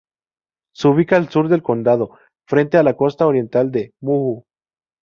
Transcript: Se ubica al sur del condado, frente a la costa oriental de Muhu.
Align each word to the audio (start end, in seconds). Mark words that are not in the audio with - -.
Se 0.73 0.87
ubica 0.87 1.15
al 1.15 1.29
sur 1.29 1.47
del 1.47 1.61
condado, 1.61 2.17
frente 2.47 2.77
a 2.77 2.81
la 2.81 2.95
costa 2.95 3.27
oriental 3.27 3.69
de 3.69 3.93
Muhu. 4.01 4.45